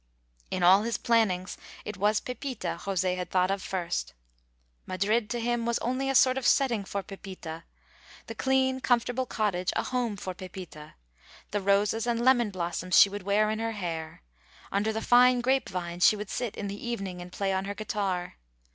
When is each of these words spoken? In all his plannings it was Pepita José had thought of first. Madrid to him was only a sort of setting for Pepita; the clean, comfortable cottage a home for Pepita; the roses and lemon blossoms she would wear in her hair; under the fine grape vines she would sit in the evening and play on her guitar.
In 0.49 0.63
all 0.63 0.81
his 0.81 0.97
plannings 0.97 1.57
it 1.85 1.95
was 1.95 2.19
Pepita 2.19 2.79
José 2.81 3.17
had 3.17 3.29
thought 3.29 3.51
of 3.51 3.61
first. 3.61 4.15
Madrid 4.87 5.29
to 5.29 5.39
him 5.39 5.63
was 5.67 5.77
only 5.77 6.09
a 6.09 6.15
sort 6.15 6.39
of 6.39 6.47
setting 6.47 6.83
for 6.83 7.03
Pepita; 7.03 7.65
the 8.25 8.33
clean, 8.33 8.79
comfortable 8.79 9.27
cottage 9.27 9.71
a 9.75 9.83
home 9.83 10.17
for 10.17 10.33
Pepita; 10.33 10.95
the 11.51 11.61
roses 11.61 12.07
and 12.07 12.25
lemon 12.25 12.49
blossoms 12.49 12.99
she 12.99 13.09
would 13.09 13.21
wear 13.21 13.51
in 13.51 13.59
her 13.59 13.73
hair; 13.73 14.23
under 14.71 14.91
the 14.91 15.03
fine 15.03 15.39
grape 15.39 15.69
vines 15.69 16.03
she 16.07 16.15
would 16.15 16.31
sit 16.31 16.55
in 16.57 16.65
the 16.67 16.83
evening 16.83 17.21
and 17.21 17.31
play 17.31 17.53
on 17.53 17.65
her 17.65 17.75
guitar. 17.75 18.37